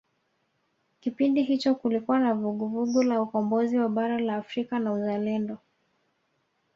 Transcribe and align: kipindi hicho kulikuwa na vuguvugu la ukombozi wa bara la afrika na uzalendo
kipindi 1.01 1.43
hicho 1.43 1.75
kulikuwa 1.75 2.19
na 2.19 2.33
vuguvugu 2.33 3.03
la 3.03 3.21
ukombozi 3.21 3.77
wa 3.79 3.89
bara 3.89 4.19
la 4.19 4.35
afrika 4.35 4.79
na 4.79 4.93
uzalendo 4.93 5.57